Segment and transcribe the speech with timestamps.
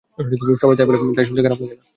[0.61, 1.83] সবাই তাই বলে, তবে শুনতে খারাপ লাগেনা।